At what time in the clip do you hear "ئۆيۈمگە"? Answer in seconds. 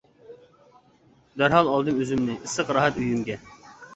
3.05-3.37